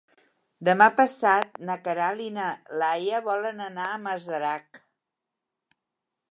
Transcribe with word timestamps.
Demà 0.69 0.87
passat 0.99 1.59
na 1.67 1.75
Queralt 1.89 2.23
i 2.29 2.31
na 2.39 2.47
Laia 2.85 3.21
volen 3.29 3.63
anar 3.69 3.87
a 3.91 4.03
Masarac. 4.09 4.85